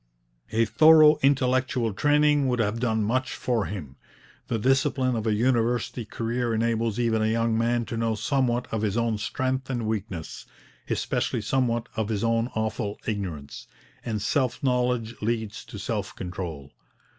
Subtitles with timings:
[0.51, 3.97] A thorough intellectual training would have done much for him.
[4.47, 8.81] The discipline of a university career enables even a young man to know somewhat of
[8.81, 10.47] his own strength and weakness,
[10.89, 13.67] especially somewhat of his own awful ignorance;
[14.03, 16.71] and self knowledge leads to self control.